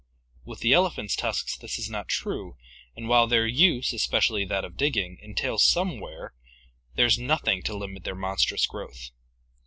[0.43, 2.57] With the elephant's tusks this is not true
[2.95, 6.33] and while their use, especially that of digging, entails some wear,
[6.95, 9.11] there is nothing to limit their monstrous growth.